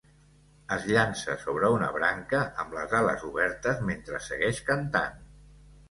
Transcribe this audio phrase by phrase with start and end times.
[0.77, 5.27] Es llança sobre una branca amb les ales obertes mentre segueix cantant.